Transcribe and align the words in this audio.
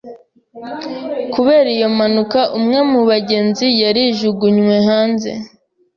Kubera 1.33 1.67
iyo 1.77 1.87
mpanuka, 1.95 2.39
umwe 2.57 2.79
mu 2.91 3.01
bagenzi 3.09 3.67
yarijugunywe 3.81 4.75
hanze. 4.89 5.31